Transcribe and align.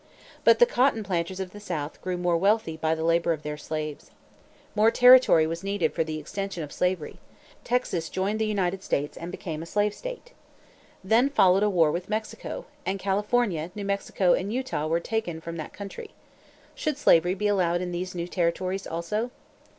But 0.43 0.57
the 0.57 0.65
cotton 0.65 1.03
planters 1.03 1.39
of 1.39 1.51
the 1.51 1.59
South 1.59 2.01
grew 2.01 2.17
more 2.17 2.35
wealthy 2.35 2.75
by 2.75 2.95
the 2.95 3.03
labor 3.03 3.33
of 3.33 3.43
their 3.43 3.55
slaves. 3.55 4.09
More 4.73 4.89
territory 4.89 5.45
was 5.45 5.63
needed 5.63 5.93
for 5.93 6.03
the 6.03 6.17
extension 6.17 6.63
of 6.63 6.73
slavery. 6.73 7.19
Texas 7.63 8.09
joined 8.09 8.39
the 8.39 8.47
United 8.47 8.81
States 8.81 9.15
and 9.15 9.29
became 9.29 9.61
a 9.61 9.67
slave 9.67 9.93
state. 9.93 10.33
Then 11.03 11.29
followed 11.29 11.61
a 11.61 11.69
war 11.69 11.91
with 11.91 12.09
Mexico; 12.09 12.65
and 12.83 12.97
California, 12.97 13.69
New 13.75 13.85
Mexico 13.85 14.33
and 14.33 14.51
Utah 14.51 14.87
were 14.87 14.99
taken 14.99 15.39
from 15.39 15.57
that 15.57 15.71
country. 15.71 16.09
Should 16.73 16.97
slavery 16.97 17.35
be 17.35 17.45
allowed 17.47 17.81
in 17.81 17.91
these 17.91 18.15
new 18.15 18.27
territories 18.27 18.87
also? 18.87 19.29